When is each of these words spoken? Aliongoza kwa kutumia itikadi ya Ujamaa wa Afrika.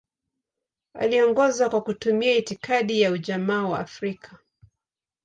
Aliongoza 0.95 1.69
kwa 1.69 1.81
kutumia 1.81 2.35
itikadi 2.37 3.01
ya 3.01 3.11
Ujamaa 3.11 3.63
wa 3.63 3.79
Afrika. 3.79 4.39